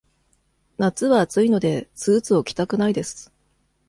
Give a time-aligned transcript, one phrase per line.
[0.79, 3.31] 夏は暑いので、スーツを着たくないです。